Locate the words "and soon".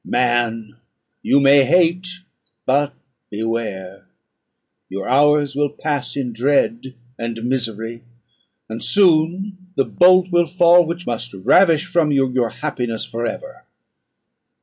8.67-9.59